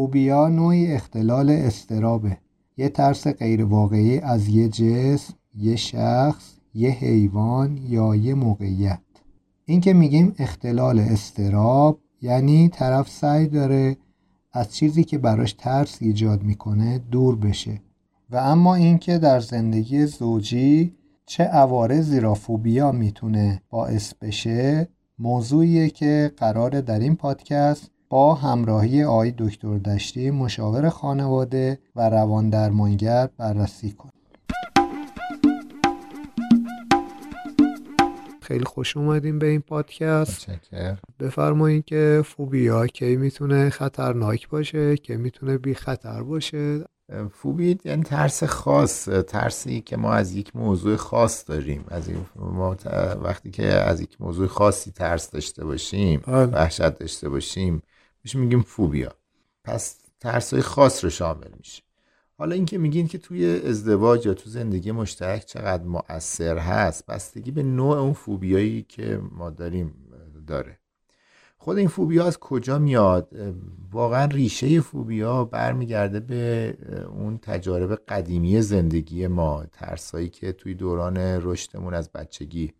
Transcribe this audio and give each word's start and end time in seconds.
فوبیا 0.00 0.48
نوعی 0.48 0.92
اختلال 0.92 1.50
استرابه 1.50 2.36
یه 2.76 2.88
ترس 2.88 3.26
غیرواقعی 3.26 4.18
از 4.18 4.48
یه 4.48 4.68
جسم، 4.68 5.34
یه 5.54 5.76
شخص، 5.76 6.54
یه 6.74 6.90
حیوان 6.90 7.78
یا 7.88 8.14
یه 8.14 8.34
موقعیت. 8.34 9.00
این 9.64 9.80
که 9.80 9.92
میگیم 9.92 10.34
اختلال 10.38 10.98
استراب 10.98 11.98
یعنی 12.22 12.68
طرف 12.68 13.10
سعی 13.10 13.46
داره 13.46 13.96
از 14.52 14.74
چیزی 14.74 15.04
که 15.04 15.18
براش 15.18 15.52
ترس 15.52 15.98
ایجاد 16.00 16.42
می‌کنه 16.42 16.98
دور 16.98 17.36
بشه. 17.36 17.80
و 18.30 18.36
اما 18.36 18.74
اینکه 18.74 19.18
در 19.18 19.40
زندگی 19.40 20.06
زوجی 20.06 20.94
چه 21.26 21.44
عوارضی 21.44 22.20
را 22.20 22.34
فوبیا 22.34 22.92
می‌تونه 22.92 23.62
باعث 23.70 24.14
بشه 24.14 24.88
موضوعیه 25.18 25.90
که 25.90 26.32
قراره 26.36 26.80
در 26.80 26.98
این 26.98 27.16
پادکست 27.16 27.90
با 28.12 28.34
همراهی 28.34 29.04
آقای 29.04 29.34
دکتر 29.38 29.78
دشتی 29.78 30.30
مشاور 30.30 30.88
خانواده 30.88 31.78
و 31.96 32.10
روان 32.10 32.50
درمانگر 32.50 33.28
بررسی 33.38 33.92
کنیم. 33.92 34.12
خیلی 38.42 38.64
خوش 38.64 38.96
اومدیم 38.96 39.38
به 39.38 39.46
این 39.46 39.60
پادکست. 39.60 40.46
بفرمایید 41.20 41.84
که 41.84 42.22
فوبیا 42.24 42.86
کی 42.86 43.16
می‌تونه 43.16 43.70
خطرناک 43.70 44.48
باشه 44.48 44.96
که 44.96 45.16
می‌تونه 45.16 45.58
بی 45.58 45.74
خطر 45.74 46.22
باشه؟ 46.22 46.84
فوبی 47.32 47.78
یعنی 47.84 48.02
ترس 48.02 48.44
خاص 48.44 49.08
ترسی 49.08 49.80
که 49.80 49.96
ما 49.96 50.12
از 50.12 50.34
یک 50.34 50.56
موضوع 50.56 50.96
خاص 50.96 51.48
داریم. 51.48 51.84
از 51.88 52.08
این 52.08 52.18
ما 52.36 52.76
وقتی 53.22 53.50
که 53.50 53.66
از 53.66 54.00
یک 54.00 54.16
موضوع 54.20 54.46
خاصی 54.46 54.90
ترس 54.90 55.30
داشته 55.30 55.64
باشیم 55.64 56.22
بله. 56.26 56.46
وحشت 56.46 56.98
داشته 56.98 57.28
باشیم 57.28 57.82
میشه 58.24 58.38
میگیم 58.38 58.62
فوبیا. 58.62 59.12
پس 59.64 59.98
ترس 60.20 60.52
های 60.52 60.62
خاص 60.62 61.04
رو 61.04 61.10
شامل 61.10 61.50
میشه. 61.58 61.82
حالا 62.38 62.54
اینکه 62.54 62.78
میگین 62.78 63.08
که 63.08 63.18
توی 63.18 63.60
ازدواج 63.60 64.26
یا 64.26 64.34
تو 64.34 64.50
زندگی 64.50 64.92
مشترک 64.92 65.44
چقدر 65.44 65.84
مؤثر 65.84 66.58
هست 66.58 67.06
بستگی 67.06 67.50
به 67.50 67.62
نوع 67.62 67.98
اون 67.98 68.12
فوبیایی 68.12 68.82
که 68.82 69.20
ما 69.32 69.50
داریم 69.50 69.94
داره. 70.46 70.78
خود 71.58 71.78
این 71.78 71.88
فوبیا 71.88 72.26
از 72.26 72.38
کجا 72.38 72.78
میاد؟ 72.78 73.28
واقعا 73.92 74.24
ریشه 74.24 74.80
فوبیا 74.80 75.44
برمیگرده 75.44 76.20
به 76.20 76.76
اون 77.08 77.38
تجارب 77.38 77.94
قدیمی 77.94 78.62
زندگی 78.62 79.26
ما 79.26 79.64
ترسایی 79.72 80.28
که 80.28 80.52
توی 80.52 80.74
دوران 80.74 81.16
رشدمون 81.16 81.94
از 81.94 82.12
بچگی 82.12 82.72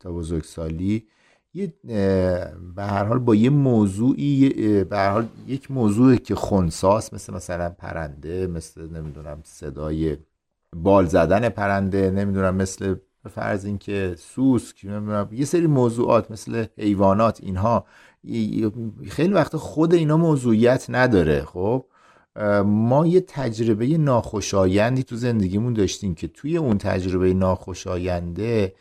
تا 0.00 0.12
بزرگسالی 0.12 1.06
یه 1.54 1.72
به 2.76 2.82
هر 2.82 3.04
حال 3.04 3.18
با 3.18 3.34
یه 3.34 3.50
موضوعی 3.50 4.48
به 4.84 4.96
هر 4.96 5.10
حال 5.10 5.26
یک 5.46 5.70
موضوعی 5.70 6.18
که 6.18 6.34
خونساس 6.34 7.14
مثل 7.14 7.34
مثلا 7.34 7.68
پرنده 7.70 8.46
مثل 8.46 8.88
نمی‌دونم 8.88 9.40
صدای 9.44 10.16
بال 10.76 11.06
زدن 11.06 11.48
پرنده 11.48 12.10
نمی‌دونم 12.10 12.54
مثل 12.54 12.94
فرض 13.30 13.64
اینکه 13.64 14.14
سوسک 14.18 14.84
نمی‌دونم 14.84 15.28
یه 15.32 15.44
سری 15.44 15.66
موضوعات 15.66 16.30
مثل 16.30 16.64
حیوانات 16.78 17.40
اینها 17.42 17.86
خیلی 19.08 19.32
وقت 19.32 19.56
خود 19.56 19.94
اینا 19.94 20.16
موضوعیت 20.16 20.86
نداره 20.88 21.44
خب؟ 21.44 21.84
ما 22.64 23.06
یه 23.06 23.20
تجربه 23.20 23.86
ناخوشایندی 23.98 25.02
تو 25.02 25.16
زندگیمون 25.16 25.72
داشتیم 25.72 26.14
که 26.14 26.28
توی 26.28 26.56
اون 26.56 26.78
تجربه 26.78 27.34
ناخوشاینده 27.34 28.74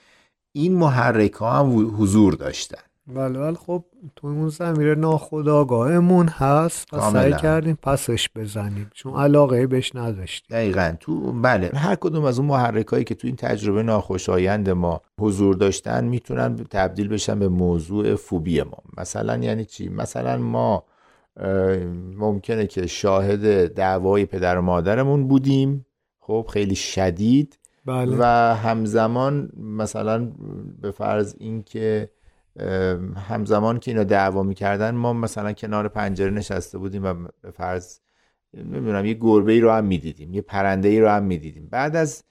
این 0.52 0.76
محرک 0.76 1.34
ها 1.34 1.52
هم 1.52 1.96
حضور 2.02 2.34
داشتن. 2.34 2.82
بله 3.08 3.40
بله 3.40 3.56
خب 3.56 3.84
تو 4.16 4.28
اون 4.28 4.50
زمیر 4.50 4.96
ناخداگاهمون 4.96 6.28
هست 6.28 6.94
و 6.94 7.12
سعی 7.12 7.34
کردیم 7.34 7.78
پسش 7.82 8.30
بزنیم. 8.36 8.92
چون 8.94 9.14
علاقه 9.14 9.68
بهش 9.68 9.96
نداشتیم. 9.96 10.58
دقیقا. 10.58 10.96
تو 11.00 11.32
بله. 11.32 11.72
هر 11.74 11.96
کدوم 11.96 12.26
از 12.26 12.40
اون 12.40 12.48
محرک 12.48 12.88
هایی 12.88 13.04
که 13.04 13.16
تو 13.16 13.28
این 13.28 13.36
تجربه 13.36 13.84
ناخوشایند 13.84 14.70
ما 14.70 15.02
حضور 15.20 15.56
داشتن 15.56 16.04
می‌تونن 16.06 16.56
تبدیل 16.56 17.08
بشن 17.08 17.40
به 17.40 17.48
موضوع 17.48 18.16
فوبی 18.16 18.62
ما. 18.62 18.78
مثلا 18.98 19.38
یعنی 19.38 19.66
چی؟ 19.66 19.90
مثلا 19.90 20.38
ما 20.38 20.84
ممکنه 22.18 22.68
که 22.68 22.88
شاهد 22.88 23.74
دعوای 23.74 24.26
پدر 24.26 24.58
و 24.58 24.62
مادرمون 24.62 25.28
بودیم. 25.28 25.86
خب 26.20 26.48
خیلی 26.54 26.76
شدید. 26.76 27.58
بله. 27.86 28.18
و 28.20 28.24
همزمان 28.56 29.50
مثلا 29.58 30.32
به 30.82 30.92
فرض 30.92 31.36
اینکه 31.40 32.10
همزمان 33.30 33.80
که 33.80 33.92
اینا 33.92 34.04
دعوا 34.04 34.44
می‌کردن 34.44 34.96
ما 34.96 35.14
مثلا 35.14 35.54
کنار 35.54 35.88
پنجره 35.88 36.30
نشسته 36.30 36.78
بودیم 36.78 37.04
و 37.04 37.14
به 37.42 37.52
فرض 37.52 38.00
نمی‌دونم 38.54 39.06
یه 39.06 39.14
گربه 39.14 39.52
ای 39.52 39.60
رو 39.62 39.72
هم 39.72 39.86
می‌دیدیم 39.86 40.34
یه 40.34 40.42
پرنده 40.42 40.88
ای 40.88 41.00
رو 41.00 41.10
هم 41.10 41.24
می‌دیدیم. 41.24 41.68
بعد 41.72 41.96
از 41.96 42.24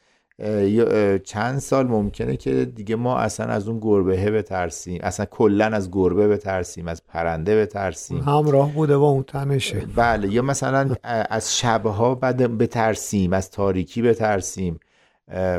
چند 1.25 1.59
سال 1.59 1.87
ممکنه 1.87 2.37
که 2.37 2.65
دیگه 2.65 2.97
ما 2.97 3.19
اصلا 3.19 3.47
از 3.47 3.69
اون 3.69 3.79
گربه 3.81 4.31
بترسیم 4.31 5.01
اصلا 5.03 5.27
کلا 5.27 5.65
از 5.65 5.91
گربه 5.91 6.29
بترسیم 6.29 6.89
از 6.89 7.07
پرنده 7.07 7.63
بترسیم. 7.63 8.19
همراه 8.19 8.73
بوده 8.73 8.99
با 8.99 9.09
اون 9.09 9.23
تنشه. 9.23 9.87
بله 9.97 10.29
یا 10.33 10.43
مثلا 10.43 10.95
از 11.05 11.59
شبها 11.59 12.15
بعد 12.15 12.59
بترسیم 12.59 13.33
از 13.33 13.51
تاریکی 13.51 14.03
بترسیم. 14.03 14.81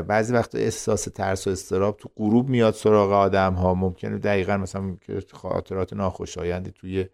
بعضی 0.08 0.32
وقت 0.32 0.54
احساس 0.54 1.04
ترس 1.04 1.46
و 1.46 1.50
استراب 1.50 1.96
تو 1.96 2.10
غروب 2.16 2.48
میاد 2.48 2.74
سراغ 2.74 3.12
آدم 3.12 3.54
ها 3.54 3.74
ممکنه 3.74 4.18
دقیقا 4.18 4.56
مثلا 4.56 4.96
خاطرات 5.32 5.92
ناخوشایندی 5.92 6.70
توی 6.70 7.06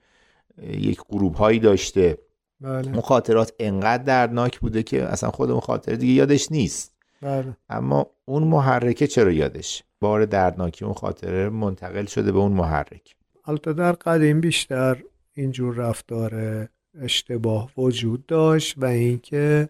یک 0.62 1.00
غروب 1.08 1.34
هایی 1.34 1.58
داشته. 1.58 2.18
بله. 2.60 2.88
اون 2.92 3.00
خاطرات 3.00 3.52
انقدر 3.58 4.02
دردناک 4.02 4.60
بوده 4.60 4.82
که 4.82 5.02
اصلا 5.02 5.30
خود 5.30 5.50
اون 5.50 5.60
خاطره 5.60 5.96
دیگه 5.96 6.12
یادش 6.12 6.52
نیست. 6.52 6.94
بله. 7.22 7.56
اما 7.68 8.06
اون 8.24 8.42
محرکه 8.42 9.06
چرا 9.06 9.32
یادش؟ 9.32 9.82
بار 10.00 10.24
دردناکی 10.24 10.84
اون 10.84 10.94
خاطره 10.94 11.48
منتقل 11.48 12.04
شده 12.04 12.32
به 12.32 12.38
اون 12.38 12.52
محرک. 12.52 13.16
البته 13.44 13.72
در 13.72 13.92
قدیم 13.92 14.40
بیشتر 14.40 15.02
اینجور 15.32 15.74
رفتار 15.74 16.68
اشتباه 17.00 17.70
وجود 17.76 18.26
داشت 18.26 18.74
و 18.78 18.84
اینکه 18.84 19.68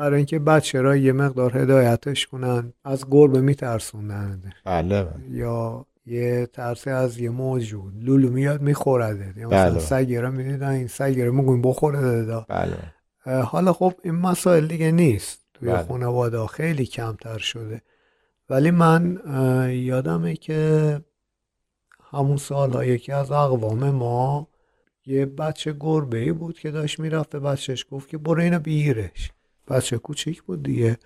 برای 0.00 0.16
اینکه 0.16 0.38
بچه 0.38 0.80
را 0.80 0.96
یه 0.96 1.12
مقدار 1.12 1.58
هدایتش 1.58 2.26
کنن 2.26 2.72
از 2.84 3.04
گربه 3.10 3.40
میترسوندن. 3.40 4.52
بله 4.64 5.08
یا 5.30 5.86
یه 6.06 6.46
ترسی 6.46 6.90
از 6.90 7.18
یه 7.18 7.30
موجود 7.30 7.92
لولو 8.04 8.30
میاد 8.30 8.62
میخورده. 8.62 9.34
یا 9.36 9.48
مثلا 9.48 9.70
بله. 9.70 9.78
سگه 9.78 10.20
را 10.20 10.30
می‌دیدن 10.30 10.68
این 10.68 10.86
سگه 10.86 11.24
را 11.24 11.32
می‌گوین 11.32 11.62
بخوره 11.62 12.00
دادا. 12.00 12.46
بله. 12.48 13.42
حالا 13.42 13.72
خب 13.72 13.94
این 14.04 14.14
مسائل 14.14 14.66
دیگه 14.66 14.90
نیست. 14.90 15.40
توی 15.54 15.68
بله. 15.68 15.82
خانواده 15.82 16.46
خیلی 16.46 16.86
کمتر 16.86 17.38
شده. 17.38 17.82
ولی 18.50 18.70
من 18.70 19.20
یادمه 19.72 20.36
که 20.36 21.00
همون 22.10 22.36
سال 22.36 22.86
یکی 22.86 23.12
از 23.12 23.32
اقوام 23.32 23.90
ما 23.90 24.48
یه 25.06 25.26
بچه 25.26 25.76
گربه 25.80 26.18
ای 26.18 26.32
بود 26.32 26.58
که 26.58 26.70
داشت 26.70 27.00
می‌رفت 27.00 27.30
به 27.30 27.40
بچهش 27.40 27.86
گفت 27.90 28.08
که 28.08 28.18
برو 28.18 28.42
اینو 28.42 28.58
بیرش. 28.58 29.32
بچه 29.70 29.98
کوچیک 29.98 30.42
بود 30.42 30.62
دیگه. 30.62 30.98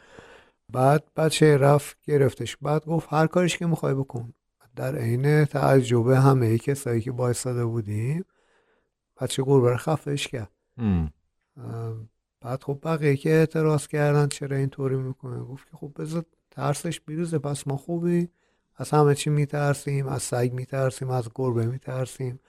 بعد 0.69 1.05
بچه 1.17 1.57
رفت 1.57 1.97
گرفتش. 2.05 2.57
بعد 2.57 2.85
گفت 2.85 3.09
هر 3.11 3.27
کارش 3.27 3.59
که 3.59 3.67
می‌خوای 3.67 3.95
بکن. 3.95 4.35
در 4.77 4.97
عین 4.97 5.45
تعجب 5.45 6.09
همه 6.09 6.47
ای 6.47 6.59
کسایی 6.59 7.01
که 7.01 7.13
بایستاده 7.13 7.65
بودیم 7.65 8.25
بچه 9.21 9.43
گربه 9.43 9.71
رو 9.71 9.77
خفش 9.77 10.29
کرد. 10.29 10.51
بعد 12.41 12.63
خب 12.63 12.79
بقیه 12.83 13.17
که 13.17 13.31
اعتراض 13.31 13.87
کردن 13.87 14.29
چرا 14.29 14.57
اینطوری 14.57 14.97
می‌کنه. 14.97 15.39
گفت 15.39 15.71
که 15.71 15.77
خب 15.77 15.93
بذار 15.99 16.25
ترسش 16.51 17.01
بیروزه 17.01 17.39
پس 17.39 17.67
ما 17.67 17.77
خوبی. 17.77 18.29
از 18.77 18.91
همه 18.91 19.15
چی 19.15 19.31
میترسیم 19.31 20.09
از 20.09 20.23
سگ 20.23 20.51
میترسیم 20.53 21.11
از 21.11 21.29
گربه 21.35 21.67
میترسیم 21.67 22.41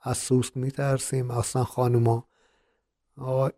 از 0.00 0.18
سوسک 0.18 0.56
میترسیم. 0.56 1.30
اصلا 1.30 1.64
خانوما 1.64 2.26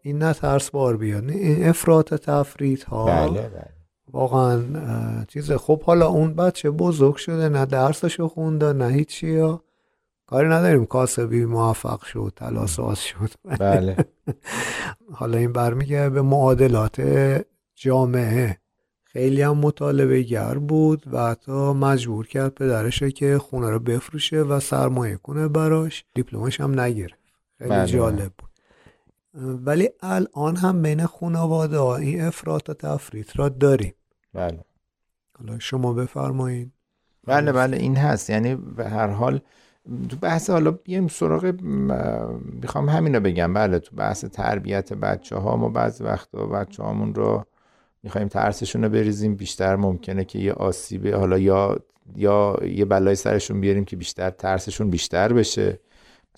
این 0.02 0.18
نه 0.18 0.32
ترس 0.32 0.70
بار 0.70 0.96
بیاد 0.96 1.30
این 1.30 1.68
افراط 1.68 2.14
تفرید 2.14 2.82
ها 2.82 3.04
بله 3.06 3.48
بله. 3.48 3.68
واقعا 4.12 4.62
چیز 5.28 5.52
خب 5.52 5.82
حالا 5.82 6.06
اون 6.06 6.34
بچه 6.34 6.70
بزرگ 6.70 7.16
شده 7.16 7.48
نه 7.48 7.66
درسشو 7.66 8.28
خونده 8.28 8.72
نه 8.72 8.88
هیچی 8.88 9.36
ها 9.36 9.62
کاری 10.26 10.48
نداریم. 10.48 10.86
کاسبی 10.86 11.44
موفق 11.44 12.04
شد 12.04 12.32
تلاساز 12.36 13.00
شد. 13.00 13.30
بله. 13.58 13.96
حالا 15.18 15.38
این 15.38 15.52
برمیگه 15.52 16.08
به 16.08 16.22
معادلات 16.22 17.00
جامعه. 17.74 18.58
خیلی 19.04 19.42
هم 19.42 19.58
مطالبه 19.58 20.22
گر 20.22 20.54
بود 20.54 21.02
و 21.12 21.30
حتی 21.30 21.52
مجبور 21.52 22.26
کرد 22.26 22.54
پدرش 22.54 23.02
که 23.02 23.38
خونه 23.38 23.70
رو 23.70 23.78
بفروشه 23.78 24.40
و 24.42 24.60
سرمایه 24.60 25.16
کنه 25.16 25.48
براش. 25.48 26.04
دیپلمش 26.14 26.60
هم 26.60 26.80
نگرفت. 26.80 27.18
خیلی 27.58 27.70
بله. 27.70 27.86
جالب 27.86 28.32
بود. 28.38 28.50
ولی 29.36 29.88
الان 30.02 30.56
هم 30.56 30.82
بین 30.82 31.06
خانواده 31.06 31.78
ها 31.78 31.96
این 31.96 32.20
افراط 32.20 32.70
و 32.70 32.74
تفریط 32.74 33.36
را 33.36 33.48
داریم. 33.48 33.94
بله. 34.34 34.64
حالا 35.38 35.58
شما 35.58 35.92
بفرمایید. 35.92 36.72
بله 37.24 37.52
بله 37.52 37.76
این 37.76 37.96
هست. 37.96 38.30
یعنی 38.30 38.54
به 38.54 38.88
هر 38.88 39.08
حال 39.08 39.40
تو 40.08 40.16
بحث 40.16 40.50
حالا 40.50 40.70
بیایم 40.70 41.08
سراغ 41.08 41.44
می‌خوام 42.62 42.88
همینو 42.88 43.20
بگم. 43.20 43.54
بله 43.54 43.78
تو 43.78 43.96
بحث 43.96 44.24
تربیت 44.24 44.92
بچه 44.92 45.36
ها 45.36 45.56
ما 45.56 45.68
بعضی 45.68 46.04
وقتا 46.04 46.46
بچه 46.46 46.82
هامون 46.82 47.14
رو 47.14 47.44
می‌خوایم 48.02 48.28
ترسشون 48.28 48.84
رو 48.84 48.88
بریزیم. 48.88 49.34
بیشتر 49.34 49.76
ممکنه 49.76 50.24
که 50.24 50.38
یه 50.38 50.52
آسیبه 50.52 51.16
حالا 51.16 51.38
یا 51.38 51.78
یا 52.16 52.56
یه 52.62 52.84
بلای 52.84 53.14
سرشون 53.14 53.60
بیاریم 53.60 53.84
که 53.84 53.96
بیشتر 53.96 54.30
ترسشون 54.30 54.90
بیشتر 54.90 55.32
بشه. 55.32 55.80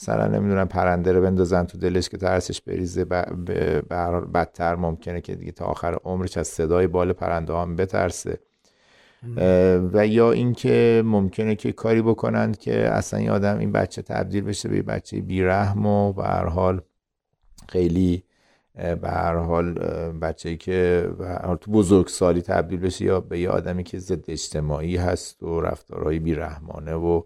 مثلا 0.01 0.27
نمی‌دونم 0.27 0.69
پرنده 0.69 1.13
رو 1.13 1.23
بندازن 1.23 1.65
تو 1.65 1.79
دلش 1.79 2.09
که 2.09 2.17
ترسش 2.17 2.61
بریزه 2.61 3.05
بدتر 4.35 4.77
ممکنه 4.77 5.21
که 5.21 5.35
دیگه 5.35 5.53
تا 5.53 5.65
آخر 5.65 5.99
عمرش 6.05 6.37
از 6.37 6.49
صدای 6.49 6.87
بال 6.87 7.13
پرنده 7.13 7.55
هم 7.55 7.77
بترسه. 7.77 8.39
و 9.93 10.07
یا 10.07 10.33
اینکه 10.33 11.03
ممکنه 11.05 11.55
که 11.55 11.73
کاری 11.73 12.03
بکنند 12.03 12.59
که 12.59 12.89
اصلا 12.89 13.21
این 13.21 13.31
آدم 13.31 13.59
این 13.59 13.73
بچه 13.73 14.03
تبدیل 14.03 14.45
بشه 14.45 14.69
به 14.69 14.83
بچه 14.83 15.21
بیرحم 15.21 15.87
و 15.87 16.13
به 16.13 16.23
هر 16.23 16.47
حال 16.47 16.81
خیلی 17.69 18.25
به 18.75 19.09
هر 19.11 19.37
حال 19.37 19.75
بچه‌ای 20.23 20.57
که 20.57 21.11
تو 21.61 21.71
بزرگسالی 21.71 22.43
تبدیل 22.43 22.81
بشه 22.81 23.05
یا 23.05 23.21
به 23.21 23.41
یه 23.41 23.51
آدمی 23.51 23.85
که 23.85 23.99
ضد 23.99 24.31
اجتماعی 24.31 24.97
هست 24.97 25.43
و 25.43 25.61
رفتارهای 25.61 26.19
بیرحمانه 26.19 26.95
و 26.95 27.23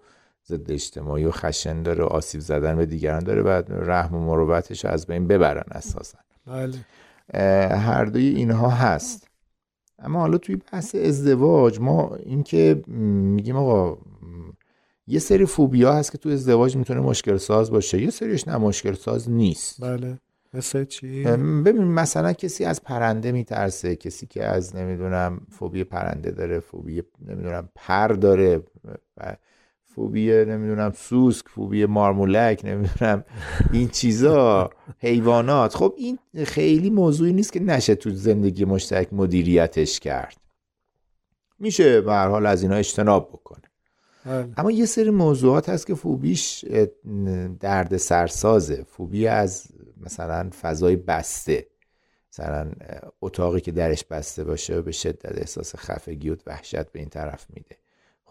ضد 0.49 0.71
اجتماعی 0.71 1.25
و 1.25 1.31
خشن 1.31 1.83
داره 1.83 2.05
و 2.05 2.07
آسیب 2.07 2.41
زدن 2.41 2.77
به 2.77 2.87
دیگران 2.87 3.25
داره 3.25 3.43
و 3.43 3.63
رحم 3.69 4.15
و 4.15 4.19
مروتش 4.19 4.85
از 4.85 5.07
بین 5.07 5.27
ببرن 5.27 5.65
اساسا. 5.71 6.19
بله. 6.47 6.75
هر 7.77 8.05
دوی 8.05 8.27
اینها 8.29 8.69
هست. 8.69 9.29
اما 9.99 10.21
حالا 10.21 10.39
توی 10.39 10.57
بحث 10.57 10.95
ازدواج 10.95 11.81
ما 11.81 12.17
اینکه 12.17 12.83
میگیم 12.87 13.57
آقا 13.57 13.99
یه 15.07 15.19
سری 15.19 15.47
فوبیا 15.47 15.93
هست 15.93 16.13
که 16.13 16.19
تو 16.19 16.29
ازدواج 16.29 16.77
می‌تونه 16.77 17.01
مشکل 17.01 17.37
ساز 17.37 17.71
باشه 17.71 18.03
یه 18.03 18.11
سریش 18.11 18.49
نه 18.49 18.57
مشکل 18.57 18.93
ساز 18.93 19.31
نیست. 19.31 19.81
بله. 19.81 20.19
مثل 20.55 20.85
چی؟ 20.85 21.25
ببین 21.65 21.85
مثلا 21.85 22.33
کسی 22.33 22.65
از 22.65 22.83
پرنده 22.83 23.33
میترسه 23.33 23.97
کسی 23.97 24.27
که 24.27 24.45
از 24.45 24.77
نمی‌دونم 24.77 25.41
فوبی 25.51 25.85
پرنده 25.85 26.31
داره 26.31 26.61
فوبی 26.61 27.03
نمی‌دونم 27.29 27.69
پر 27.75 28.09
داره 28.09 28.63
فوبی 29.95 30.45
نمی‌دونم 30.45 30.93
سوسک 30.93 31.49
فوبی 31.49 31.87
مارمولک 31.87 32.61
نمی‌دونم 32.65 33.25
این 33.73 33.89
چیزا 33.89 34.71
حیوانات. 34.99 35.75
خب 35.75 35.95
این 35.97 36.19
خیلی 36.45 36.91
موضوعی 36.91 37.33
نیست 37.33 37.53
که 37.53 37.61
نشه 37.61 37.95
تو 37.95 38.11
زندگی 38.11 38.65
مشترک 38.65 39.13
مدیریتش 39.13 40.01
کرد. 40.01 40.37
میشه 41.59 42.01
به 42.01 42.15
حال 42.15 42.47
از 42.47 42.63
اینا 42.63 42.75
اجتناب 42.75 43.29
بکنه. 43.29 43.63
بله. 44.27 44.49
اما 44.57 44.71
یه 44.71 44.87
سری 44.87 45.11
موضوعات 45.11 45.69
هست 45.69 45.87
که 45.87 45.95
فوبیش 45.95 46.65
درد 47.61 47.97
سرسازه 47.97 48.85
فوبی 48.89 49.27
از 49.27 49.67
مثلا 50.01 50.51
فضای 50.61 50.97
بسته. 50.97 51.67
مثلا 52.33 52.73
اتاقی 53.21 53.61
که 53.61 53.73
درش 53.73 54.05
بسته 54.05 54.45
باشه 54.45 54.83
به 54.83 54.93
شدت 54.93 55.39
احساس 55.39 55.77
خفگی 55.77 56.31
و 56.31 56.37
وحشت 56.47 56.93
به 56.93 56.99
این 56.99 57.09
طرف 57.09 57.47
میده. 57.51 57.77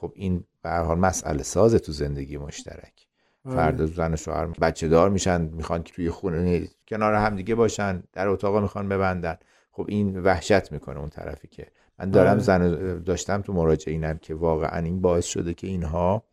خب 0.01 0.12
این 0.15 0.44
به 0.62 0.69
حال 0.69 1.00
مسئله 1.00 1.44
سازه 1.44 1.80
تو 1.80 1.92
زندگی 1.92 2.38
مشترک 2.38 3.07
بله. 3.45 3.56
فرد 3.56 3.86
زن 3.86 4.13
و 4.13 4.15
شوهر 4.15 4.45
بچه 4.45 4.88
دار 4.88 5.09
میشن 5.09 5.42
می‌خوان 5.42 5.83
که 5.83 5.94
توی 5.94 6.09
خونه 6.09 6.68
کنار 6.88 7.13
هم 7.13 7.36
دیگه 7.36 7.56
باشن 7.56 8.03
در 8.13 8.27
اتاق 8.27 8.57
می‌خوان 8.57 8.89
ببندن 8.89 9.38
خب 9.71 9.86
این 9.88 10.18
وحشت 10.18 10.71
می‌کنه 10.71 11.00
اون 11.00 11.09
طرفی 11.09 11.48
که 11.48 11.68
من 12.00 12.12
دارم 12.12 12.33
بله. 12.33 12.44
زن 12.44 13.03
داشتم 13.03 13.42
تو 13.42 13.53
مراجعینم 13.53 14.18
که 14.18 14.36
واقعا 14.36 14.80
این 14.80 15.01
باعث 15.01 15.25
شده 15.25 15.53
که 15.53 15.68
اینها 15.68 16.24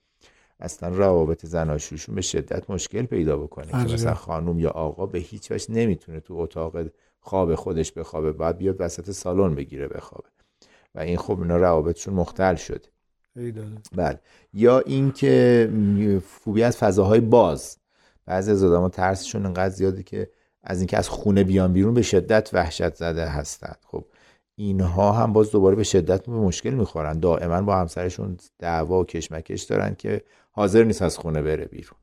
اصلا 0.60 0.88
روابط 0.88 1.46
زناشویشون 1.46 2.14
به 2.14 2.20
شدت 2.20 2.70
مشکل 2.70 3.02
پیدا 3.02 3.36
بکنه 3.36 3.66
که 3.66 3.76
عجب. 3.76 3.94
مثلا 3.94 4.14
خانوم 4.14 4.58
یا 4.58 4.70
آقا 4.70 5.06
به 5.06 5.18
هیچ 5.18 5.52
وجه 5.52 5.70
نمی‌تونه 5.70 6.20
تو 6.20 6.34
اتاق 6.34 6.76
خواب 7.20 7.54
خودش 7.54 7.92
بخوابه 7.92 8.32
باید 8.32 8.58
بیاد 8.58 8.76
وسط 8.78 9.10
سالن 9.10 9.54
بگیره 9.54 9.88
بخوابه 9.88 10.28
و 10.94 11.00
این 11.00 11.16
خب 11.16 11.40
اینا 11.40 11.56
روابطشون 11.56 12.14
مختل 12.14 12.54
شده. 12.54 12.88
بله. 13.96 14.20
یا 14.52 14.78
اینکه 14.78 15.70
فوبی 16.26 16.62
از 16.62 16.76
فضاهای 16.76 17.20
باز. 17.20 17.78
بعضی 18.26 18.50
از 18.50 18.64
آدم‌ها 18.64 18.88
ترسشون 18.88 19.46
انقدر 19.46 19.74
زیاده 19.74 20.02
که 20.02 20.30
از 20.62 20.78
اینکه 20.78 20.96
از 20.96 21.08
خونه 21.08 21.44
بیان 21.44 21.72
بیرون 21.72 21.94
به 21.94 22.02
شدت 22.02 22.50
وحشت 22.52 22.94
زده 22.94 23.26
هستند 23.26 23.78
خب 23.86 24.04
اینها 24.56 25.12
هم 25.12 25.32
باز 25.32 25.50
دوباره 25.50 25.76
به 25.76 25.84
شدت 25.84 26.26
به 26.26 26.32
مشکل 26.32 26.70
می‌خورن. 26.70 27.20
دائما 27.20 27.62
با 27.62 27.76
همسرشون 27.76 28.36
دعوا 28.58 29.00
و 29.00 29.04
کشمکش 29.04 29.62
دارن 29.62 29.94
که 29.94 30.22
حاضر 30.50 30.84
نیست 30.84 31.02
از 31.02 31.18
خونه 31.18 31.42
بره 31.42 31.64
بیرون. 31.64 31.98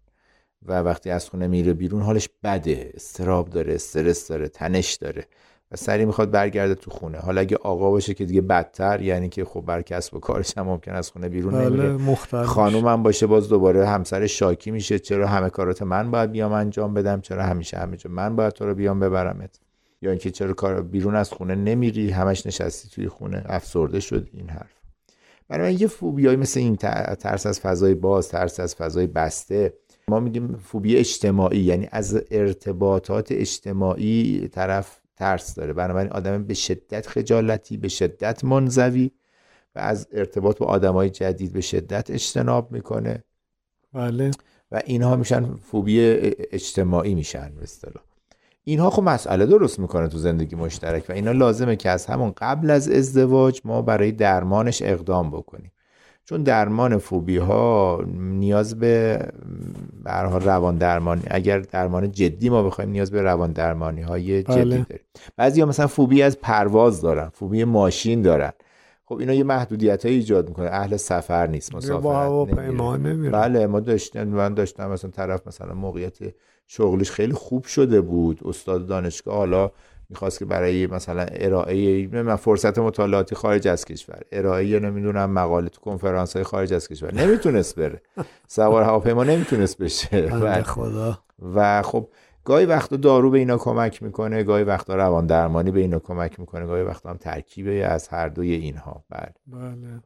و 0.65 0.81
وقتی 0.81 1.09
از 1.09 1.29
خونه 1.29 1.47
میره 1.47 1.73
بیرون 1.73 2.01
حالش 2.01 2.29
بده. 2.43 2.91
استراب 2.93 3.49
داره 3.49 3.73
استرس 3.75 4.27
داره 4.27 4.47
تنش 4.47 4.93
داره. 4.93 5.25
و 5.71 5.75
سری 5.75 6.05
می‌خواد 6.05 6.31
برگرده 6.31 6.75
تو 6.75 6.91
خونه. 6.91 7.17
حالا 7.17 7.41
اگه 7.41 7.57
آقا 7.57 7.91
باشه 7.91 8.13
که 8.13 8.25
دیگه 8.25 8.41
بدتر 8.41 9.01
یعنی 9.01 9.29
که 9.29 9.45
خب 9.45 9.61
بر 9.61 9.81
کسب 9.81 10.13
و 10.13 10.19
کارش 10.19 10.57
هم 10.57 10.65
ممکن 10.65 10.91
از 10.91 11.09
خونه 11.09 11.29
بیرون 11.29 11.53
بله 11.53 11.69
نمیره. 11.69 11.91
مختلف 11.91 12.45
خانوم 12.45 12.87
هم 12.87 13.03
باشه 13.03 13.27
باز 13.27 13.49
دوباره 13.49 13.87
همسر 13.87 14.27
شاکی 14.27 14.71
میشه. 14.71 14.99
چرا 14.99 15.27
همه 15.27 15.49
کارات 15.49 15.81
من 15.81 16.11
باید 16.11 16.31
بیام 16.31 16.51
انجام 16.51 16.93
بدم؟ 16.93 17.21
چرا 17.21 17.43
همیشه 17.43 17.77
همه 17.77 17.97
جا 17.97 18.09
من 18.09 18.35
باید 18.35 18.53
تو 18.53 18.65
رو 18.65 18.75
بیام 18.75 18.99
ببرمت؟ 18.99 19.59
یا 20.01 20.09
اینکه 20.09 20.31
چرا 20.31 20.53
کار 20.53 20.81
بیرون 20.81 21.15
از 21.15 21.31
خونه 21.31 21.55
نمیری؟ 21.55 22.09
همش 22.09 22.45
نشستی 22.45 22.89
توی 22.89 23.07
خونه. 23.07 23.43
افسرده 23.45 23.99
شدی 23.99 24.31
این 24.33 24.49
حرف. 24.49 24.71
برای 25.47 25.73
من 25.73 25.81
یه 25.81 25.87
فوبیایی 25.87 26.37
مثل 26.37 26.59
این 26.59 26.75
ترس 26.75 27.45
از 27.45 27.59
فضای 27.59 27.93
باز 27.93 28.29
ترس 28.29 28.59
از 28.59 28.75
فضای 28.75 29.07
بسته. 29.07 29.73
ما 30.07 30.19
میگیم 30.19 30.55
فوبی 30.63 30.97
اجتماعی 30.97 31.59
یعنی 31.59 31.87
از 31.91 32.23
ارتباطات 32.31 33.31
اجتماعی 33.31 34.47
طرف 34.47 34.99
ترس 35.15 35.55
داره. 35.55 35.73
بنابراین 35.73 36.11
آدم 36.11 36.43
به 36.43 36.53
شدت 36.53 37.07
خجالتی 37.07 37.77
به 37.77 37.87
شدت 37.87 38.43
منزوی 38.43 39.11
و 39.75 39.79
از 39.79 40.07
ارتباط 40.11 40.57
با 40.57 40.65
آدمای 40.65 41.09
جدید 41.09 41.53
به 41.53 41.61
شدت 41.61 42.11
اجتناب 42.11 42.71
می‌کنه. 42.71 43.23
بله. 43.93 44.31
و 44.71 44.81
اینها 44.85 45.15
میشن 45.15 45.55
فوبی 45.55 45.99
اجتماعی 46.51 47.15
میشن 47.15 47.55
به 47.55 47.63
اصطلاح. 47.63 48.03
اینها 48.63 48.89
خب 48.89 49.03
مسئله 49.03 49.45
درست 49.45 49.79
می‌کنه 49.79 50.07
تو 50.07 50.17
زندگی 50.17 50.55
مشترک 50.55 51.05
و 51.09 51.11
اینا 51.11 51.31
لازمه 51.31 51.75
که 51.75 51.89
از 51.89 52.05
همون 52.05 52.33
قبل 52.37 52.69
از 52.69 52.89
ازدواج 52.89 53.61
ما 53.65 53.81
برای 53.81 54.11
درمانش 54.11 54.81
اقدام 54.81 55.31
بکنیم. 55.31 55.71
چون 56.25 56.43
درمان 56.43 56.97
فوبی 56.97 57.37
ها 57.37 58.03
نیاز 58.17 58.79
به 58.79 59.19
حال 60.05 60.41
روان 60.41 60.77
درمانی 60.77 61.21
اگر 61.27 61.59
درمان 61.59 62.11
جدی 62.11 62.49
ما 62.49 62.63
بخوایم 62.63 62.89
نیاز 62.89 63.11
به 63.11 63.21
روان 63.21 63.51
درمانی 63.51 64.01
های 64.01 64.43
جدی 64.43 64.53
بله. 64.53 64.63
داریم. 64.63 64.85
بعضی 65.37 65.61
ها 65.61 65.67
مثلا 65.67 65.87
فوبی 65.87 66.21
از 66.21 66.39
پرواز 66.39 67.01
دارن 67.01 67.29
فوبی 67.29 67.63
ماشین 67.63 68.21
دارن. 68.21 68.51
خب 69.05 69.17
اینا 69.17 69.33
یه 69.33 69.43
محدودیت 69.43 70.05
ایجاد 70.05 70.47
می‌کنه. 70.47 70.65
اهل 70.65 70.97
سفر 70.97 71.47
نیست 71.47 71.75
مسافرت 71.75 72.51
بله 73.31 73.67
ما 73.67 73.79
داشتیم 73.79 74.23
من 74.23 74.53
داشتم 74.53 74.91
مثلا 74.91 75.11
طرف 75.11 75.47
مثلا 75.47 75.73
موقعیت 75.73 76.17
شغلش 76.67 77.11
خیلی 77.11 77.33
خوب 77.33 77.65
شده 77.65 78.01
بود. 78.01 78.39
استاد 78.45 78.87
دانشگاه 78.87 79.35
حالا 79.35 79.71
می‌خواست 80.09 80.39
که 80.39 80.45
برای 80.45 80.87
مثلا 80.87 81.25
ارائه 81.31 82.07
من 82.07 82.35
فرصت 82.35 82.79
مطالعاتی 82.79 83.35
خارج 83.35 83.67
از 83.67 83.85
کشور 83.85 84.19
ارائه 84.31 84.79
نمی‌دونم 84.79 85.31
مقاله 85.31 85.69
تو 85.69 85.81
کنفرانس 85.81 86.35
های 86.35 86.43
خارج 86.43 86.73
از 86.73 86.87
کشور 86.87 87.13
نمی‌تونست 87.13 87.79
بره. 87.79 88.01
سوار 88.47 88.83
هواپیما 88.83 89.23
نمی‌تونست 89.23 89.77
بشه. 89.77 90.21
بنده 90.21 90.59
و, 90.59 90.63
خدا. 90.63 91.19
و 91.55 91.81
خب 91.81 92.09
گاهی 92.45 92.65
وقتا 92.65 92.95
دارو 92.95 93.29
به 93.29 93.37
اینا 93.37 93.57
کمک 93.57 94.03
می‌کنه 94.03 94.43
گاهی 94.43 94.63
وقتا 94.63 94.95
روان 94.95 95.25
درمانی 95.25 95.71
به 95.71 95.79
اینا 95.79 95.99
کمک 95.99 96.39
می‌کنه 96.39 96.65
گاهی 96.65 96.83
وقتا 96.83 97.09
هم 97.09 97.17
ترکیبی 97.17 97.81
از 97.81 98.07
هر 98.07 98.29
دوی 98.29 98.51
اینها. 98.53 99.03
بله. 99.09 99.33
بله. 99.47 99.99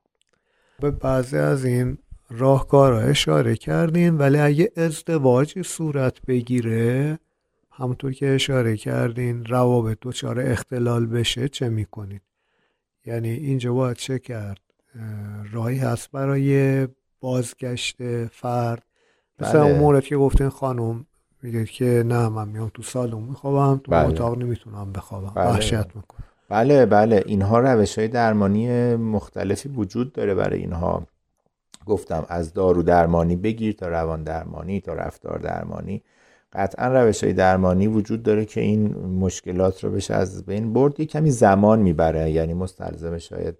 به 0.79 0.91
بعضی 0.91 1.37
از 1.37 1.65
این 1.65 1.97
راهکارها 2.29 2.99
اشاره 2.99 3.55
کردین 3.55 4.17
ولی 4.17 4.39
اگه 4.39 4.71
ازدواجی 4.77 5.63
صورت 5.63 6.21
بگیره 6.27 7.19
همونطور 7.79 8.13
که 8.13 8.29
اشاره 8.35 8.77
کردین 8.77 9.45
روابط 9.45 9.97
دچار 10.01 10.39
اختلال 10.39 11.05
بشه 11.05 11.47
چه 11.47 11.69
می‌کنید؟ 11.69 12.21
یعنی 13.05 13.29
اینجا 13.29 13.73
باید 13.73 13.97
چه 13.97 14.19
کرد؟ 14.19 14.59
اه، 14.95 15.51
راهی 15.51 15.77
هست 15.77 16.11
برای 16.11 16.87
بازگشت 17.19 18.25
فرد؟ 18.27 18.83
مثلا 19.39 19.63
بله. 19.63 19.71
اون 19.71 19.79
مورد 19.79 20.03
که 20.03 20.17
گفتین 20.17 20.49
خانم 20.49 21.05
میگه 21.41 21.65
که 21.65 22.03
نه 22.05 22.29
من 22.29 22.47
میام 22.47 22.71
تو 22.73 22.81
سالن 22.81 23.23
میخوابم 23.23 23.81
تو 23.83 23.91
بله. 23.91 24.07
اتاق 24.07 24.37
نمی‌تونم 24.37 24.91
بخوابم. 24.91 25.31
بله. 25.35 25.49
وحشت 25.49 25.95
می‌کنم 25.95 26.23
بله 26.49 26.85
بله. 26.85 27.23
اینها 27.25 27.59
روش 27.59 27.97
های 27.97 28.07
درمانی 28.07 28.95
مختلفی 28.95 29.69
وجود 29.69 30.13
داره 30.13 30.35
برای 30.35 30.59
اینها. 30.59 31.07
گفتم 31.85 32.25
از 32.29 32.53
دارو 32.53 32.83
درمانی 32.83 33.35
بگیر 33.35 33.73
تا 33.73 33.87
روان 33.87 34.23
درمانی 34.23 34.81
تا 34.81 34.93
رفتار 34.93 35.39
درمانی. 35.39 36.03
قطعا 36.53 36.87
روش 36.87 37.23
های 37.23 37.33
درمانی 37.33 37.87
وجود 37.87 38.23
داره 38.23 38.45
که 38.45 38.61
این 38.61 38.95
مشکلات 38.97 39.83
رو 39.83 39.91
بشه 39.91 40.13
از 40.13 40.45
بین 40.45 40.73
برد. 40.73 40.99
یه 40.99 41.05
کمی 41.05 41.31
زمان 41.31 41.79
می‌بره 41.79 42.31
یعنی 42.31 42.53
مستلزم 42.53 43.17
شاید 43.17 43.55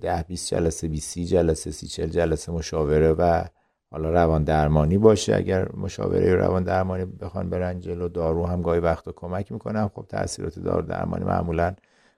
ده 0.00 0.24
20 0.28 0.54
جلسه 0.54 0.88
20 0.88 1.18
جلسه 1.18 1.70
30 1.70 1.86
40 1.86 2.08
جلسه 2.08 2.52
مشاوره 2.52 3.12
و 3.12 3.44
حالا 3.90 4.10
روان 4.10 4.44
درمانی 4.44 4.98
باشه. 4.98 5.36
اگر 5.36 5.68
مشاوره 5.76 6.34
روان 6.34 6.64
درمانی 6.64 7.04
بخوان 7.04 7.50
برن 7.50 7.80
جلو 7.80 8.08
دارو 8.08 8.46
هم 8.46 8.62
گاهی 8.62 8.80
وقت 8.80 9.08
کمک 9.16 9.52
می‌کنن 9.52 9.88
خب 9.88 10.06
تاثیرات 10.08 10.58
دارو 10.58 10.82
درمانی 10.82 11.24
معمولا 11.24 11.74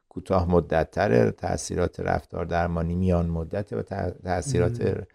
کوتاه 0.09 0.51
مدت 0.51 0.91
تره 0.91 1.31
تاثیرات 1.31 2.01
رفتار 2.01 2.45
درمانی 2.45 2.95
میان 2.95 3.27
مدته 3.27 3.77
و 3.77 3.83
تاثیرات 4.25 5.07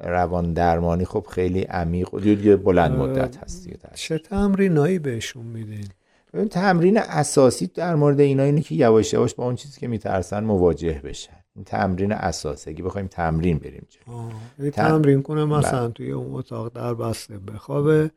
روان 0.00 0.52
درمانی 0.52 1.04
خب 1.04 1.26
خیلی 1.30 1.62
عمیق 1.62 2.14
و 2.14 2.20
دیگه 2.20 2.56
بلند 2.56 2.92
مدت 2.98 3.36
هست 3.36 3.64
دیگه 3.64 3.78
چه 3.94 4.18
تمرینایی 4.18 4.98
بهشون 4.98 5.46
میدین؟ 5.46 5.88
ببین 6.32 6.48
تمرین 6.48 6.98
اساسی 6.98 7.66
در 7.66 7.94
مورد 7.94 8.20
اینا 8.20 8.42
اینه 8.42 8.60
که 8.60 8.74
یواش 8.74 9.12
یواش 9.12 9.34
با 9.34 9.44
اون 9.44 9.54
چیزی 9.54 9.80
که 9.80 9.88
میترسن 9.88 10.44
مواجه 10.44 11.00
بشن. 11.04 11.32
این 11.54 11.64
تمرین 11.64 12.12
اساسی 12.12 12.70
اگه 12.70 12.82
بخوایم 12.82 13.06
تمرین 13.06 13.58
بریم 13.58 13.86
جلو. 13.88 14.70
تمرین 14.70 15.22
کنه 15.22 15.44
مثلا 15.44 15.80
بله. 15.80 15.92
توی 15.92 16.12
اون 16.12 16.34
اتاق 16.34 16.72
در 16.72 16.94
بسته 16.94 17.38
بخوابه. 17.38 18.10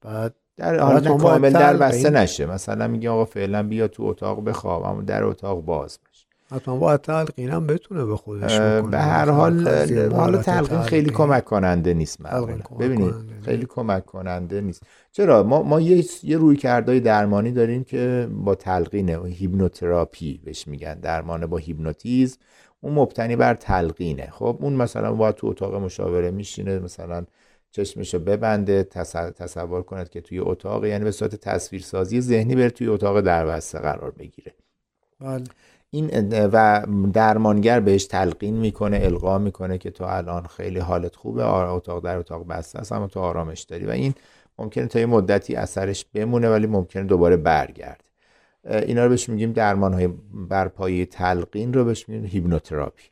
بعد 0.00 0.34
در 0.56 0.78
حالت 0.78 1.08
کامل 1.08 1.50
در 1.50 1.76
بسته 1.76 2.10
نشه. 2.10 2.46
مثلا 2.46 2.88
میگه 2.88 3.10
آقا 3.10 3.24
فعلا 3.24 3.62
بیا 3.62 3.88
تو 3.88 4.02
اتاق 4.02 4.44
بخواب 4.44 4.84
اما 4.84 5.02
در 5.02 5.24
اتاق 5.24 5.64
باز 5.64 5.98
حتما 6.52 6.76
باید 6.76 7.00
تلقین 7.00 7.50
هم 7.50 7.66
بتونه 7.66 8.04
به 8.04 8.16
خودش 8.16 8.58
به 8.90 8.98
هر 8.98 9.30
حال 9.30 9.68
حالا 10.12 10.38
تلقین 10.38 10.82
خیلی 10.82 11.10
کمک 11.10 11.44
کننده 11.44 11.94
نیست 11.94 12.22
ببینید 12.80 13.14
خیلی 13.44 13.66
کمک 13.66 14.06
کننده 14.06 14.60
نیست. 14.60 14.82
چرا؟ 15.12 15.42
ما, 15.42 15.62
ما 15.62 15.80
یه, 15.80 16.04
یه 16.22 16.36
روی 16.36 16.56
کردهای 16.56 17.00
درمانی 17.00 17.52
داریم 17.52 17.84
که 17.84 18.28
با 18.30 18.54
تلقین 18.54 19.08
هیپنوتراپی 19.26 20.40
بهش 20.44 20.68
میگن. 20.68 20.94
درمان 20.94 21.46
با 21.46 21.56
هیپنوتیزم. 21.56 22.38
اون 22.80 22.94
مبتنی 22.94 23.36
بر 23.36 23.54
تلقینه. 23.54 24.30
خب 24.30 24.58
اون 24.60 24.72
مثلا 24.72 25.12
باید 25.12 25.34
تو 25.34 25.46
اتاق 25.46 25.74
مشاوره 25.74 26.30
میشینه 26.30 26.78
مثلا 26.78 27.24
چشمشو 27.70 28.18
ببنده 28.18 28.84
تصور 29.36 29.82
کند 29.82 30.08
که 30.08 30.20
توی 30.20 30.38
اتاق 30.38 30.84
یعنی 30.84 31.04
به 31.04 31.10
صورت 31.10 31.36
تصویرسازی 31.36 32.20
ذهنی 32.20 32.54
بره 32.54 32.70
توی 32.70 32.86
اتاق 32.86 33.20
دربسته 33.20 33.78
قرار 33.78 34.10
بگیره. 34.10 34.54
بله. 35.20 35.44
این 35.90 36.28
و 36.46 36.86
درمانگر 37.12 37.80
بهش 37.80 38.06
تلقین 38.06 38.56
می‌کنه 38.56 39.00
القا 39.02 39.38
می‌کنه 39.38 39.78
که 39.78 39.90
تو 39.90 40.04
الان 40.04 40.46
خیلی 40.46 40.78
حالت 40.78 41.16
خوبه 41.16 41.44
اتاق 41.46 42.04
در 42.04 42.16
اتاق 42.16 42.46
بسته 42.46 42.78
است 42.78 42.92
اما 42.92 43.06
تو 43.06 43.20
آرامش 43.20 43.60
داری. 43.60 43.86
و 43.86 43.90
این 43.90 44.14
ممکنه 44.58 44.86
تا 44.86 45.00
یه 45.00 45.06
مدتی 45.06 45.56
اثرش 45.56 46.04
بمونه 46.14 46.50
ولی 46.50 46.66
ممکنه 46.66 47.02
دوباره 47.02 47.36
برگرد 47.36 48.04
اینا 48.64 49.04
رو 49.04 49.08
بهش 49.08 49.28
میگیم 49.28 49.52
درمان 49.52 49.94
های 49.94 50.08
بر 50.48 50.71
پایه 50.71 51.06
تلقین 51.06 51.72
رو 51.72 51.84
بهش 51.84 52.08
میگیم 52.08 52.26
هیپنوتراپی. 52.26 53.04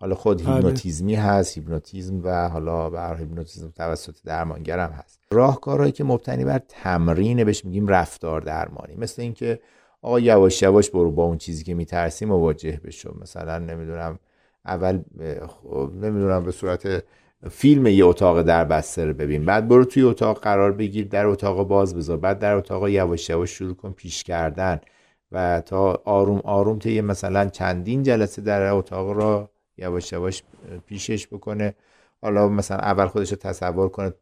حالا 0.00 0.14
خود 0.14 0.44
بله. 0.44 0.54
هیپنوتیزمی 0.54 1.14
هست 1.14 1.58
هیپنوتیزم 1.58 2.20
و 2.24 2.48
حالا 2.48 2.90
بر 2.90 3.16
هیپنوتیزم 3.16 3.70
توسط 3.76 4.16
درمانگر 4.24 4.78
هم 4.78 4.90
هست. 4.90 5.20
راهکارهایی 5.30 5.92
که 5.92 6.04
مبتنی 6.04 6.44
بر 6.44 6.60
تمرین 6.68 7.44
بهش 7.44 7.64
میگیم 7.64 7.88
رفتار 7.88 8.40
درمانی. 8.40 8.94
مثل 8.96 9.22
اینکه 9.22 9.60
آقا 10.02 10.20
یواش 10.20 10.62
یواش 10.62 10.90
برو 10.90 11.10
با 11.10 11.24
اون 11.24 11.38
چیزی 11.38 11.64
که 11.64 11.74
میترسی 11.74 12.24
مواجه 12.24 12.80
بشو. 12.84 13.16
مثلا 13.20 13.58
نمی‌دونم 13.58 14.18
اول 14.64 15.02
نمی‌دونم 15.94 16.44
به 16.44 16.52
صورت 16.52 17.04
فیلم 17.50 17.86
یه 17.86 18.04
اتاق 18.04 18.42
در 18.42 18.64
بسته 18.64 19.04
رو 19.04 19.12
ببین. 19.14 19.44
بعد 19.44 19.68
برو 19.68 19.84
توی 19.84 20.02
اتاق 20.02 20.40
قرار 20.40 20.72
بگیر 20.72 21.08
در 21.08 21.26
اتاق 21.26 21.68
باز 21.68 21.94
بذار. 21.94 22.16
بعد 22.16 22.38
در 22.38 22.54
اتاق 22.54 22.88
یواش 22.88 23.30
یواش 23.30 23.50
شروع 23.50 23.74
کن 23.74 23.92
پیش 23.92 24.22
کردن. 24.22 24.80
و 25.32 25.60
تا 25.66 26.02
آروم 26.04 26.40
آروم 26.44 26.78
یه 26.84 27.02
مثلا 27.02 27.48
چندین 27.48 28.02
جلسه 28.02 28.42
در 28.42 28.72
اتاق 28.72 29.10
را 29.10 29.50
یواش 29.78 30.12
یواش 30.12 30.42
پیشش 30.86 31.26
بکنه. 31.26 31.74
حالا 32.22 32.48
مثلا 32.48 32.76
اول 32.76 33.06
خودش 33.06 33.30
رو 33.30 33.36
تصور 33.36 33.88
کنه 33.88 34.12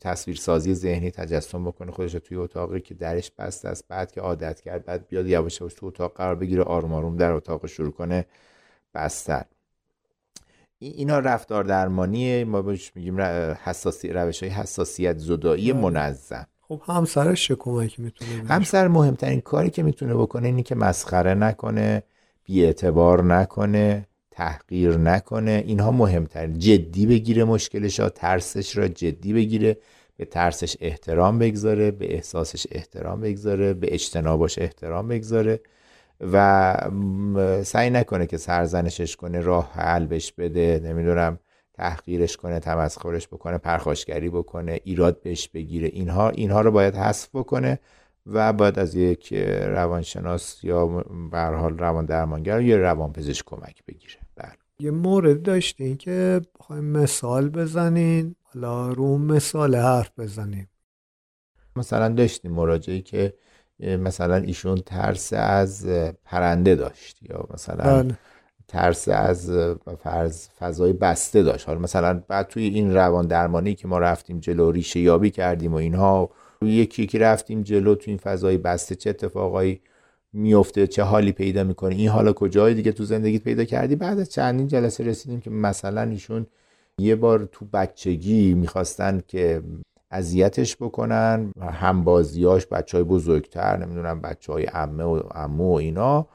تصویر 0.00 0.36
سازی 0.36 0.74
ذهنی 0.74 1.10
تجسم 1.10 1.64
بکنه 1.64 1.92
خودش 1.92 2.14
رو 2.14 2.20
توی 2.20 2.36
اتاقی 2.36 2.80
که 2.80 2.94
درش 2.94 3.30
بسته 3.38 3.68
است 3.68 3.84
بعد 3.88 4.12
که 4.12 4.20
عادت 4.20 4.60
کرد 4.60 4.84
بعد 4.84 5.08
بیاد 5.08 5.26
یواش 5.26 5.60
یواش 5.60 5.74
تو 5.74 5.86
اتاق 5.86 6.12
قرار 6.16 6.34
بگیره 6.34 6.62
آروم 6.62 6.92
آروم 6.92 7.16
در 7.16 7.32
اتاق 7.32 7.66
شروع 7.66 7.92
کنه 7.92 8.26
بستن 8.94 9.44
اینا 10.78 11.18
رفتار 11.18 11.64
درمانی 11.64 12.44
ما 12.44 12.62
بهش 12.62 12.92
میگیم 12.94 13.20
حساسی 13.64 14.08
روش 14.08 14.42
های 14.42 14.52
حساسیت 14.52 15.18
زدایی 15.18 15.72
بله. 15.72 15.82
منظم. 15.82 16.46
خب 16.60 16.82
همسرش 16.86 17.48
چه 17.48 17.54
کمکی 17.54 18.02
می‌تونه 18.02 18.48
همسر 18.48 18.88
مهمترین 18.88 19.40
کاری 19.40 19.70
که 19.70 19.82
می‌تونه 19.82 20.14
بکنه 20.14 20.46
اینی 20.46 20.62
که 20.62 20.74
مسخره 20.74 21.34
نکنه 21.34 22.02
بیاعتبار 22.44 23.24
نکنه. 23.24 24.06
تحقیر 24.36 24.96
نکنه. 24.96 25.64
اینها 25.66 25.90
مهمتر 25.90 26.46
جدی 26.46 27.06
بگیره 27.06 27.44
مشکلش 27.44 28.00
ها 28.00 28.08
ترسش 28.08 28.76
را 28.76 28.88
جدی 28.88 29.32
بگیره 29.32 29.76
به 30.16 30.24
ترسش 30.24 30.76
احترام 30.80 31.38
بگذاره 31.38 31.90
به 31.90 32.14
احساسش 32.14 32.66
احترام 32.70 33.20
بگذاره 33.20 33.74
به 33.74 33.94
اجتنابش 33.94 34.58
احترام 34.58 35.08
بگذاره 35.08 35.60
و 36.32 36.76
سعی 37.64 37.90
نکنه 37.90 38.26
که 38.26 38.36
سرزنشش 38.36 39.16
کنه 39.16 39.40
راه 39.40 39.72
حل 39.72 40.06
بده 40.38 40.80
نمی‌دونم 40.84 41.38
تحقیرش 41.74 42.36
کنه 42.36 42.60
تمسخرش 42.60 43.28
بکنه 43.28 43.58
پرخاشگری 43.58 44.28
بکنه 44.28 44.80
ایراد 44.84 45.20
بهش 45.20 45.48
بگیره. 45.48 45.88
اینها 45.88 46.30
اینها 46.30 46.60
رو 46.60 46.70
باید 46.70 46.94
حذف 46.94 47.28
بکنه. 47.34 47.78
و 48.26 48.52
باید 48.52 48.78
از 48.78 48.94
یک 48.94 49.34
روانشناس 49.66 50.64
یا 50.64 50.86
به 51.30 51.38
حال 51.38 51.78
روان 51.78 52.04
درمانگر 52.04 52.60
یا 52.60 52.76
روانپزشک 52.76 53.44
کمک 53.46 53.82
بگیره. 53.88 54.14
بله. 54.36 54.52
یه 54.78 54.90
مورد 54.90 55.42
داشتین 55.42 55.96
که 55.96 56.40
بخوایم 56.60 56.84
مثال 56.84 57.48
بزنین 57.48 58.34
حالا 58.42 58.92
رو 58.92 59.18
مثال 59.18 59.76
حرف 59.76 60.10
بزنیم. 60.18 60.68
مثلا 61.76 62.08
داشتیم 62.08 62.52
مراجعی 62.52 63.02
که 63.02 63.34
مثلا 63.80 64.36
ایشون 64.36 64.76
ترس 64.76 65.32
از 65.32 65.86
پرنده 66.24 66.74
داشت 66.74 67.22
یا 67.22 67.46
مثلا 67.54 68.02
بله. 68.02 68.18
ترس 68.68 69.08
از 69.08 69.50
فرض 70.02 70.48
فضای 70.58 70.92
بسته 70.92 71.42
داشت. 71.42 71.68
حالا 71.68 71.80
مثلا 71.80 72.22
بعد 72.28 72.48
توی 72.48 72.64
این 72.64 72.94
روان 72.94 73.26
درمانی 73.26 73.74
که 73.74 73.88
ما 73.88 73.98
رفتیم 73.98 74.38
جلو 74.40 74.70
ریشه 74.70 75.00
یابی 75.00 75.30
کردیم 75.30 75.72
و 75.72 75.76
اینها 75.76 76.30
یکی 76.62 77.06
که 77.06 77.18
رفتیم 77.18 77.62
جلو 77.62 77.94
تو 77.94 78.10
این 78.10 78.18
فضای 78.18 78.58
بسته 78.58 78.94
چه 78.94 79.10
اتفاقایی 79.10 79.80
میفته 80.32 80.86
چه 80.86 81.02
حالی 81.02 81.32
پیدا 81.32 81.64
می‌کنه 81.64 81.94
این 81.94 82.08
حالا 82.08 82.32
کجای 82.32 82.74
دیگه 82.74 82.92
تو 82.92 83.04
زندگیت 83.04 83.42
پیدا 83.42 83.64
کردی؟ 83.64 83.96
بعد 83.96 84.18
از 84.18 84.30
چندین 84.30 84.66
جلسه 84.66 85.04
رسیدیم 85.04 85.40
که 85.40 85.50
مثلا 85.50 86.02
ایشون 86.02 86.46
یه 86.98 87.16
بار 87.16 87.48
تو 87.52 87.64
بچگی 87.72 88.54
می‌خواستن 88.54 89.22
که 89.28 89.62
اذیتش 90.10 90.76
بکنن 90.76 91.52
همبازیاش 91.60 92.66
بچه 92.66 92.98
های 92.98 93.04
بزرگتر 93.04 93.76
نمی‌دونم 93.76 94.20
بچه 94.20 94.52
های 94.52 94.66
امه 94.74 95.04
و 95.04 95.22
امو 95.34 95.72
و 95.72 95.76
اینا. 95.76 96.26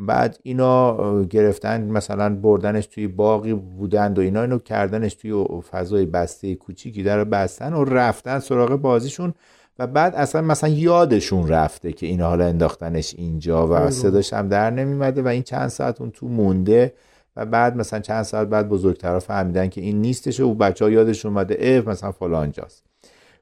بعد 0.00 0.38
اینا 0.42 1.24
گرفتن 1.24 1.90
مثلا 1.90 2.34
بردنش 2.34 2.86
توی 2.86 3.08
باقی 3.08 3.54
بودند 3.54 4.18
و 4.18 4.22
اینا 4.22 4.42
اینو 4.42 4.58
کردنش 4.58 5.14
توی 5.14 5.46
فضای 5.70 6.06
بسته 6.06 6.54
کوچیکی 6.54 7.02
در 7.02 7.24
بستن 7.24 7.72
و 7.72 7.84
رفتن 7.84 8.38
سراغ 8.38 8.70
بازیشون. 8.70 9.34
و 9.78 9.86
بعد 9.86 10.14
اصلا 10.14 10.42
مثلا 10.42 10.70
یادشون 10.70 11.48
رفته 11.48 11.92
که 11.92 12.06
این 12.06 12.20
حالا 12.20 12.46
انداختنش 12.46 13.14
اینجا 13.18 13.66
و 13.66 13.90
صداش 13.90 14.32
هم 14.32 14.48
در 14.48 14.70
نمیمده 14.70 15.22
و 15.22 15.28
این 15.28 15.42
چند 15.42 15.68
ساعت 15.68 16.00
اون 16.00 16.10
تو 16.10 16.28
مونده 16.28 16.92
و 17.36 17.46
بعد 17.46 17.76
مثلا 17.76 18.00
چند 18.00 18.22
ساعت 18.22 18.48
بعد 18.48 18.68
بزرگترها 18.68 19.20
فهمیدن 19.20 19.68
که 19.68 19.80
این 19.80 20.00
نیستش 20.00 20.40
و 20.40 20.54
بچه 20.54 20.84
ها 20.84 20.90
یادشون 20.90 21.32
اومده 21.32 21.56
اف 21.60 21.88
مثلا 21.88 22.12
فلانجاست 22.12 22.84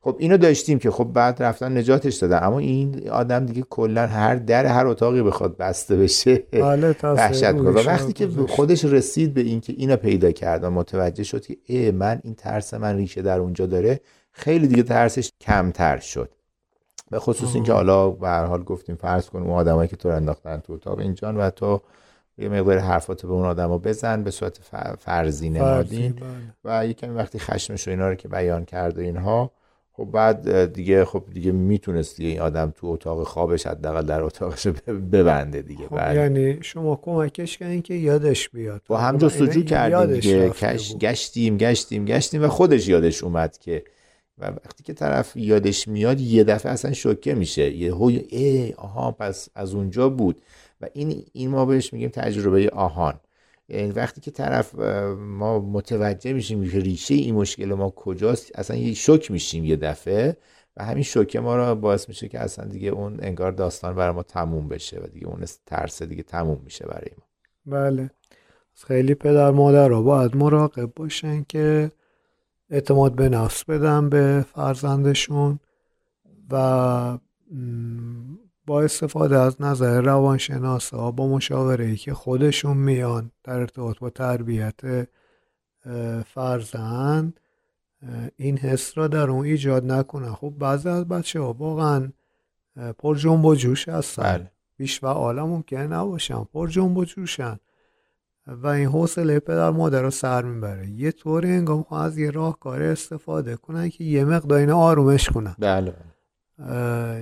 خب 0.06 0.16
اینو 0.18 0.36
داشتیم 0.36 0.78
که 0.78 0.90
خب 0.90 1.04
بعد 1.04 1.42
رفتن 1.42 1.78
نجاتش 1.78 2.14
دادن. 2.16 2.42
اما 2.42 2.58
این 2.58 3.10
آدم 3.10 3.46
دیگه 3.46 3.62
کلا 3.70 4.06
هر 4.06 4.34
در 4.34 4.66
هر 4.66 4.86
اتاقی 4.86 5.22
بخواد 5.22 5.56
بسته 5.56 5.96
بشه 5.96 6.42
بله، 6.52 6.96
وحشت 7.02 7.54
و 7.54 7.72
وقتی 7.86 8.12
که 8.12 8.28
خودش. 8.48 8.84
رسید 8.84 9.34
به 9.34 9.40
اینکه 9.40 9.72
اینو 9.76 9.96
پیدا 9.96 10.30
کرد 10.30 10.64
و 10.64 10.70
متوجه 10.70 11.24
شد 11.24 11.46
که 11.46 11.56
ای 11.66 11.90
من 11.90 12.20
این 12.24 12.34
ترس 12.34 12.74
من 12.74 12.96
ریشه 12.96 13.22
در 13.22 13.38
اونجا 13.38 13.66
داره 13.66 14.00
خیلی 14.36 14.66
دیگه 14.66 14.82
ترسش 14.82 15.30
کمتر 15.40 15.98
شد. 15.98 16.34
به 17.10 17.18
خصوص 17.18 17.54
اینکه 17.54 17.72
حالا 17.72 18.10
به 18.10 18.28
هر 18.28 18.44
حال 18.44 18.62
گفتیم 18.62 18.96
فرض 18.96 19.30
کن 19.30 19.42
اون 19.42 19.50
آدمایی 19.50 19.88
که 19.88 19.96
تو 19.96 20.08
رو 20.08 20.16
انداختن 20.16 20.60
تو 20.60 20.72
اتاق 20.72 20.98
اینجان 20.98 21.36
و 21.36 21.50
تو 21.50 21.80
یه 22.38 22.48
مقدار 22.48 22.78
حرفات 22.78 23.26
به 23.26 23.32
اون 23.32 23.46
آدما 23.46 23.78
بزن 23.78 24.22
به 24.22 24.30
صورت 24.30 24.58
فرضی 24.98 25.50
نمادین 25.50 26.12
بله. 26.12 26.80
و 26.80 26.86
یکم 26.86 27.16
وقتی 27.16 27.38
خشمش 27.38 27.88
و 27.88 27.90
اینا 27.90 28.08
رو 28.08 28.14
که 28.14 28.28
بیان 28.28 28.64
کرده 28.64 29.02
اینها 29.02 29.50
خب 29.92 30.04
بعد 30.04 30.72
دیگه 30.72 31.04
خب 31.04 31.24
دیگه 31.32 31.52
می‌تونستی 31.52 32.26
این 32.26 32.40
آدم 32.40 32.72
تو 32.76 32.86
اتاق 32.86 33.22
خوابش 33.22 33.66
حداقل 33.66 34.06
در 34.06 34.22
اتاقش 34.22 34.66
ببنده 35.12 35.62
دیگه 35.62 35.88
خب 35.88 36.14
یعنی 36.14 36.62
شما 36.62 36.96
کمکش 36.96 37.58
کردین 37.58 37.82
که 37.82 37.94
یادش 37.94 38.48
بیاد. 38.48 38.82
با 38.86 38.98
هم 38.98 39.18
جستجو 39.18 39.62
کردیم 39.62 40.14
دیگه 40.14 40.48
گشتیم 41.00 41.56
گشتیم 41.56 42.04
گشتیم 42.04 42.44
و 42.44 42.48
خودش 42.48 42.88
یادش 42.88 43.24
اومد 43.24 43.58
که 43.58 43.84
و 44.38 44.46
وقتی 44.46 44.84
که 44.84 44.92
طرف 44.92 45.36
یادش 45.36 45.88
میاد 45.88 46.20
یه 46.20 46.44
دفعه 46.44 46.72
اصلا 46.72 46.92
شوکه 46.92 47.34
میشه. 47.34 47.70
یه 47.70 47.94
هوی 47.94 48.16
ای 48.16 48.72
آها 48.72 49.12
پس 49.12 49.48
از 49.54 49.74
اونجا 49.74 50.08
بود. 50.08 50.42
و 50.80 50.86
این 50.92 51.24
این 51.32 51.50
ما 51.50 51.64
بهش 51.66 51.92
میگیم 51.92 52.08
تجربه 52.08 52.70
آهان. 52.70 53.20
یعنی 53.68 53.90
وقتی 53.92 54.20
که 54.20 54.30
طرف 54.30 54.74
ما 55.18 55.58
متوجه 55.58 56.32
میشیم 56.32 56.70
که 56.70 56.78
ریشه 56.78 57.14
این 57.14 57.34
مشکل 57.34 57.74
ما 57.74 57.90
کجاست 57.90 58.58
اصلا 58.58 58.76
یه 58.76 58.94
شک 58.94 59.30
میشیم 59.30 59.64
یه 59.64 59.76
دفعه. 59.76 60.36
و 60.76 60.84
همین 60.84 61.02
شوکه 61.02 61.40
ما 61.40 61.56
رو 61.56 61.74
باعث 61.74 62.08
میشه 62.08 62.28
که 62.28 62.40
اصلا 62.40 62.64
دیگه 62.64 62.88
اون 62.88 63.18
انگار 63.22 63.52
داستان 63.52 63.94
برای 63.94 64.14
ما 64.14 64.22
تموم 64.22 64.68
بشه 64.68 65.00
و 65.00 65.06
دیگه 65.06 65.26
اون 65.26 65.44
ترس 65.66 66.02
دیگه 66.02 66.22
تموم 66.22 66.60
میشه 66.64 66.86
برای 66.86 67.10
ما. 67.18 67.24
بله. 67.66 68.10
خیلی 68.74 69.14
پدر 69.14 69.50
مادر 69.50 69.88
رو 69.88 70.02
باید 70.02 70.36
مراقب 70.36 70.92
باشن 70.96 71.44
که 71.48 71.90
اعتماد 72.70 73.14
به 73.14 73.28
نفس 73.28 73.64
بدن 73.64 74.08
به 74.08 74.44
فرزندشون 74.54 75.58
و 76.50 77.18
با 78.66 78.82
استفاده 78.82 79.38
از 79.38 79.62
نظر 79.62 80.00
روانشناس 80.00 80.94
ها 80.94 81.10
با 81.10 81.28
مشاوره 81.28 81.84
ای 81.84 81.96
که 81.96 82.14
خودشون 82.14 82.76
میان 82.76 83.30
در 83.44 83.60
ارتباط 83.60 83.98
با 83.98 84.10
تربیت 84.10 85.08
فرزند 86.26 87.40
این 88.36 88.58
حس 88.58 88.98
را 88.98 89.08
در 89.08 89.30
اون 89.30 89.44
ایجاد 89.44 89.92
نکنن. 89.92 90.32
خب 90.32 90.54
بعضی 90.58 90.88
از 90.88 91.08
بچه 91.08 91.40
ها 91.40 91.52
واقعا 91.52 92.12
پر 92.98 93.16
جنب 93.16 93.44
و 93.44 93.54
جوش 93.54 93.88
هستن. 93.88 94.22
بله. 94.22 94.50
بیش 94.76 95.04
و 95.04 95.06
عالم 95.06 95.46
ممکن 95.46 95.76
نباشن. 95.76 96.44
پر 96.44 96.68
جنب 96.68 96.96
و 96.96 97.04
جوشن. 97.04 97.58
و 98.46 98.66
این 98.66 98.86
حوصله 98.86 99.40
پدر 99.40 99.70
مادر 99.70 100.02
رو 100.02 100.10
سر 100.10 100.42
می‌بره. 100.42 100.88
یه 100.88 101.12
طوری 101.12 101.48
انگام 101.48 101.86
از 101.90 102.18
یه 102.18 102.30
راهکار 102.30 102.82
استفاده 102.82 103.56
کنن 103.56 103.88
که 103.88 104.04
یه 104.04 104.24
مقدار 104.24 104.58
اینو 104.58 104.76
آرومش 104.76 105.28
کنن. 105.28 105.56
بله. 105.58 105.94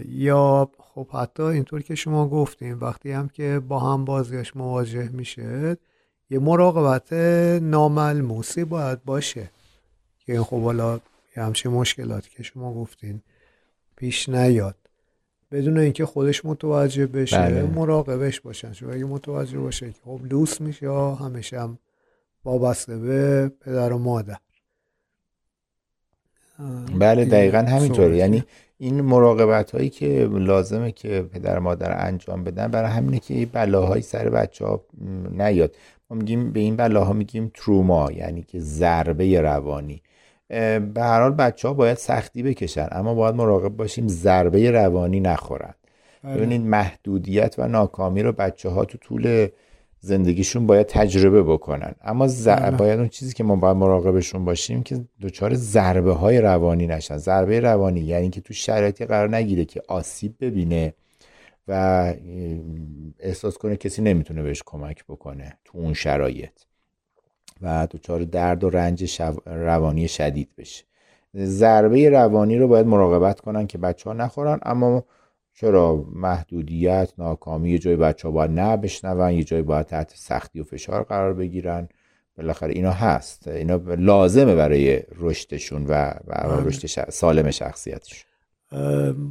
یا 0.08 0.70
خب 0.78 1.08
حتی 1.08 1.42
اینطور 1.42 1.82
که 1.82 1.94
شما 1.94 2.28
گفتیم 2.28 2.80
وقتی 2.80 3.12
هم 3.12 3.28
که 3.28 3.60
با 3.68 3.80
هم 3.80 4.04
بازیش 4.04 4.56
مواجه 4.56 5.08
میشه 5.08 5.76
یه 6.30 6.38
مراقبت 6.38 7.12
ناملموسی 7.62 8.64
باید 8.64 9.04
باشه. 9.04 9.50
که 10.18 10.32
این 10.32 10.42
خب 10.42 10.62
حالا 10.62 11.00
یه 11.36 11.42
همچین 11.42 11.72
مشکلاتی 11.72 12.30
که 12.30 12.42
شما 12.42 12.74
گفتین 12.74 13.20
پیش 13.96 14.28
نیاد. 14.28 14.76
بدون 15.52 15.78
اینکه 15.78 16.06
خودش 16.06 16.44
متوجه 16.44 17.06
بشه 17.06 17.38
بله. 17.38 17.62
مراقبش 17.62 18.40
باشن. 18.40 18.72
چون 18.72 18.92
اگه 18.92 19.04
متوجه 19.04 19.58
باشه 19.58 19.90
که 19.92 19.98
خب 20.04 20.20
لوس 20.30 20.60
میشه 20.60 20.90
همیشه 20.92 21.60
هم 21.60 21.78
وابسته 22.44 22.98
به 22.98 23.48
پدر 23.60 23.92
و 23.92 23.98
مادر. 23.98 24.36
بله 26.98 27.24
دقیقا 27.24 27.58
همینطوره. 27.58 28.16
یعنی 28.16 28.44
این 28.78 29.00
مراقبت 29.00 29.70
هایی 29.70 29.90
که 29.90 30.28
لازمه 30.32 30.92
که 30.92 31.22
پدر 31.22 31.58
مادر 31.58 32.06
انجام 32.06 32.44
بدن 32.44 32.68
برای 32.68 32.90
همینه 32.90 33.18
که 33.18 33.46
بلاهایی 33.52 34.02
سر 34.02 34.28
بچه 34.28 34.66
ها 34.66 34.84
نیاد. 35.30 35.76
ما 36.10 36.16
میگیم 36.16 36.52
به 36.52 36.60
این 36.60 36.76
بلاها 36.76 37.12
میگیم 37.12 37.50
تروما 37.54 38.12
یعنی 38.12 38.42
که 38.42 38.60
ضربه 38.60 39.40
روانی. 39.40 40.02
به 40.48 40.92
هر 40.96 41.20
حال 41.20 41.32
بچه 41.32 41.68
ها 41.68 41.74
باید 41.74 41.96
سختی 41.96 42.42
بکشن 42.42 42.88
اما 42.92 43.14
باید 43.14 43.34
مراقب 43.34 43.76
باشیم 43.76 44.08
ضربه 44.08 44.70
روانی 44.70 45.20
نخورن 45.20 45.74
بله. 46.22 46.36
ببینید 46.36 46.60
محدودیت 46.60 47.54
و 47.58 47.68
ناکامی 47.68 48.22
رو 48.22 48.32
بچه 48.32 48.68
ها 48.68 48.84
تو 48.84 48.98
طول 48.98 49.48
زندگیشون 50.00 50.66
باید 50.66 50.86
تجربه 50.86 51.42
بکنن 51.42 51.94
اما 52.02 52.26
ز... 52.26 52.48
بله. 52.48 52.76
باید 52.76 52.98
اون 52.98 53.08
چیزی 53.08 53.34
که 53.34 53.44
ما 53.44 53.56
باید 53.56 53.76
مراقبشون 53.76 54.44
باشیم 54.44 54.82
که 54.82 55.04
دچار 55.22 55.54
ضربه 55.54 56.12
های 56.12 56.40
روانی 56.40 56.86
نشن 56.86 57.16
ضربه 57.16 57.60
روانی 57.60 58.00
یعنی 58.00 58.30
که 58.30 58.40
تو 58.40 58.54
شرایطی 58.54 59.04
قرار 59.04 59.36
نگیره 59.36 59.64
که 59.64 59.82
آسیب 59.88 60.34
ببینه 60.40 60.94
و 61.68 62.14
احساس 63.18 63.58
کنه 63.58 63.76
کسی 63.76 64.02
نمی‌تونه 64.02 64.42
بهش 64.42 64.62
کمک 64.66 65.04
بکنه 65.04 65.58
تو 65.64 65.78
اون 65.78 65.94
شرایط 65.94 66.50
و 67.62 67.88
دچار 67.90 68.24
درد 68.24 68.64
و 68.64 68.70
رنج 68.70 69.22
روانی 69.46 70.08
شدید 70.08 70.48
بشه. 70.58 70.84
ضربه 71.36 72.10
روانی 72.10 72.58
رو 72.58 72.68
باید 72.68 72.86
مراقبت 72.86 73.40
کنن 73.40 73.66
که 73.66 73.78
بچه 73.78 74.10
ها 74.10 74.16
نخورن 74.16 74.58
اما 74.62 75.04
چرا؟ 75.54 76.04
محدودیت 76.12 77.12
ناکامی 77.18 77.70
یه 77.70 77.78
جای 77.78 77.96
بچه 77.96 78.28
ها 78.28 78.32
باید 78.32 78.50
نه 78.50 78.76
بشنون 78.76 79.32
یه 79.32 79.44
جای 79.44 79.62
باید 79.62 79.86
تحت 79.86 80.12
سختی 80.14 80.60
و 80.60 80.64
فشار 80.64 81.02
قرار 81.02 81.34
بگیرن. 81.34 81.88
بالاخره 82.38 82.74
اینا 82.74 82.90
هست. 82.90 83.48
اینا 83.48 83.76
لازمه 83.98 84.54
برای 84.54 85.02
رشدشون 85.18 85.86
و, 85.86 85.92
و 86.08 86.14
بله. 86.26 86.64
رشد 86.66 87.10
سالم 87.10 87.50
شخصیتشون. 87.50 88.24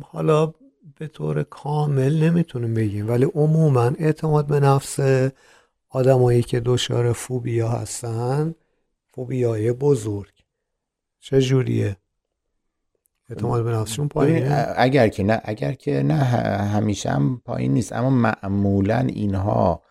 حالا 0.01 0.53
به 0.99 1.07
طور 1.07 1.43
کامل 1.43 2.23
نمی‌تونیم 2.23 2.73
بگیم 2.73 3.09
ولی 3.09 3.25
عموما 3.35 3.91
اعتماد 3.99 4.47
به 4.47 4.59
نفس 4.59 4.99
آدمایی 5.93 6.43
که 6.43 6.61
دچار 6.65 7.13
فوبیا 7.13 7.69
هستن 7.69 8.55
فوبیای 9.13 9.71
بزرگ. 9.71 10.31
چه 11.19 11.41
جوریه؟ 11.41 11.97
اعتماد 13.29 13.63
به 13.63 13.71
نفسشون 13.71 14.07
پایینه؟ 14.07 14.65
اگر 14.75 15.07
که 15.07 15.23
نه 15.23 15.41
اگر 15.43 15.73
که 15.73 16.03
نه 16.03 16.13
همیشه 16.13 17.09
هم 17.09 17.41
پایین 17.45 17.73
نیست. 17.73 17.93
اما 17.93 18.09
معمولا 18.09 18.99
اینها 18.99 19.81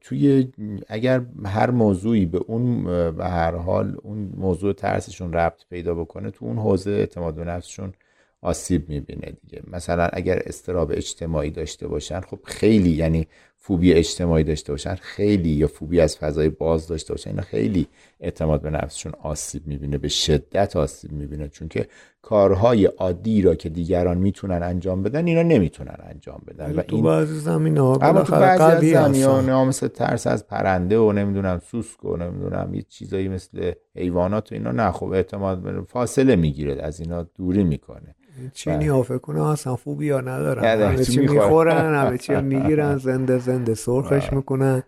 توی 0.00 0.52
اگر 0.88 1.22
هر 1.44 1.70
موضوعی 1.70 2.26
به 2.26 2.38
اون 2.38 2.84
به 3.12 3.24
هر 3.24 3.54
حال 3.54 3.96
اون 4.02 4.32
موضوع 4.36 4.72
ترسشون 4.72 5.32
ربط 5.32 5.60
پیدا 5.70 5.94
بکنه 5.94 6.30
تو 6.30 6.44
اون 6.44 6.58
حوزه 6.58 6.90
اعتماد 6.90 7.34
به 7.34 7.44
نفسشون 7.44 7.92
آسیب 8.40 8.88
می‌بینه 8.88 9.36
دیگه. 9.42 9.62
مثلا 9.66 10.08
اگر 10.12 10.42
استراب 10.46 10.90
اجتماعی 10.90 11.50
داشته 11.50 11.88
باشن 11.88 12.20
خب 12.20 12.38
خیلی 12.44 12.90
یعنی 12.90 13.28
فوبی 13.60 13.92
اجتماعی 13.92 14.44
داشته 14.44 14.72
باشن 14.72 14.94
خیلی 14.94 15.48
یا 15.48 15.66
فوبی 15.66 16.00
از 16.00 16.16
فضای 16.16 16.48
باز 16.48 16.86
داشته 16.86 17.12
باشن 17.12 17.30
اینا 17.30 17.42
خیلی 17.42 17.86
اعتماد 18.20 18.62
به 18.62 18.70
نفسشون 18.70 19.12
آسیب 19.22 19.66
می‌بینه 19.66 19.98
به 19.98 20.08
شدت 20.08 20.76
آسیب 20.76 21.12
می‌بینه 21.12 21.48
چون 21.48 21.68
که 21.68 21.88
کارهای 22.22 22.84
عادی 22.84 23.42
را 23.42 23.54
که 23.54 23.68
دیگران 23.68 24.18
می‌تونن 24.18 24.62
انجام 24.62 25.02
بدن 25.02 25.26
اینا 25.26 25.42
نمی‌تونن 25.42 25.96
انجام 26.02 26.42
بدن. 26.46 26.72
و 26.78 26.82
تو 26.82 27.02
بعضی 27.02 27.38
زمین 27.38 27.76
ها 27.76 27.98
اما 28.02 28.22
تو 28.22 28.32
بعضی 28.32 28.94
از 28.94 29.14
زمین 29.14 29.48
ها 29.48 29.64
مثل 29.64 29.88
ترس 29.88 30.26
از 30.26 30.46
پرنده 30.46 30.98
و 30.98 31.12
نمی‌دونم 31.12 31.60
سوسک 31.70 32.04
و 32.04 32.16
نمی‌دونم 32.16 32.74
یه 32.74 32.82
چیزایی 32.82 33.28
مثل 33.28 33.72
حیوانات 33.96 34.52
و 34.52 34.54
اینا 34.54 34.72
نه 34.72 34.92
خب 34.92 35.06
اعتماد 35.06 35.84
فاصله 35.88 36.36
می‌گیره 36.36 36.82
از 36.82 37.00
اینا 37.00 37.22
دوری 37.22 37.64
می‌کنه. 37.64 38.14
چینی 38.52 38.86
ها 38.86 39.02
فکر 39.02 39.18
کنه 39.18 39.46
اصلا 39.46 39.76
فوبیا 39.76 40.20
ندارن 40.20 40.64
همه 40.64 41.04
چی 41.04 41.20
می‌خورن 41.20 41.94
همه 41.94 42.18
چی 42.18 42.34
می‌گیرن 42.52 42.96
زنده 42.98 43.38
زنده 43.38 43.74
سرخش 43.74 44.32
می‌کنن 44.32 44.82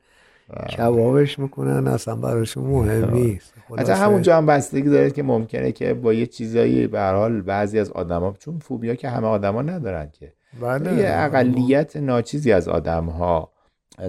کبابش 0.77 1.39
می‌کنن 1.39 1.87
اصلا 1.87 2.17
براشون 2.17 2.65
مهم 2.65 3.15
نیست. 3.15 3.55
حتی 3.79 3.93
همونجا 3.93 4.37
هم 4.37 4.47
بستگی 4.47 4.89
داره 4.89 5.11
که 5.11 5.23
ممکنه 5.23 5.73
که 5.73 5.95
با 5.95 6.13
یه 6.13 6.27
چیزایی 6.27 6.87
به 6.87 7.01
حال 7.01 7.41
بعضی 7.41 7.79
از 7.79 7.91
آدما 7.91 8.35
چون 8.39 8.59
فوبیا 8.59 8.95
که 8.95 9.09
همه 9.09 9.27
آدما 9.27 9.63
ندارن 9.63 10.11
که. 10.13 10.33
بله. 10.61 10.95
یه 10.95 11.07
اقلیت 11.09 11.97
ناچیزی 11.97 12.53
از 12.53 12.69
آدم 12.69 13.05
ها 13.05 13.53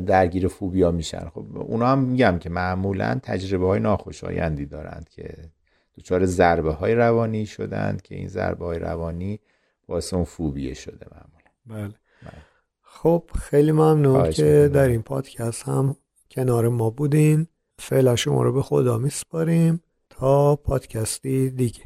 درگیر 0.05 0.47
فوبیا 0.47 0.91
میشن. 0.91 1.29
خب 1.33 1.45
اونا 1.57 1.87
هم 1.87 1.99
میگم 1.99 2.37
که 2.39 2.49
معمولا 2.49 3.19
تجربه 3.23 3.67
های 3.67 3.79
ناخوشایندی 3.79 4.65
دارند 4.65 5.09
که 5.09 5.35
دچار 5.97 6.25
ضربه 6.25 6.71
های 6.71 6.95
روانی 6.95 7.45
شدند 7.45 8.01
که 8.01 8.15
این 8.15 8.27
ضربه 8.27 8.65
های 8.65 8.79
روانی 8.79 9.39
باعث 9.87 10.13
اون 10.13 10.23
فوبیه 10.23 10.73
شده 10.73 11.05
معمولا 11.11 11.87
بله. 11.87 11.95
بله. 12.23 12.41
خب 12.81 13.23
خیلی 13.39 13.71
ممنون 13.71 14.31
که 14.31 14.69
در 14.73 14.87
این 14.87 15.01
پادکست 15.01 15.63
هم 15.63 15.95
کنار 16.31 16.69
ما 16.69 16.89
بودین 16.89 17.47
فعلا 17.79 18.15
شما 18.15 18.43
رو 18.43 18.53
به 18.53 18.61
خدا 18.61 18.97
میسپاریم 18.97 19.83
تا 20.09 20.55
پادکستی 20.55 21.49
دیگه 21.49 21.81